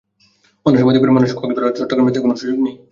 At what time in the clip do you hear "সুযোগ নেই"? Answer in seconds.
2.41-2.75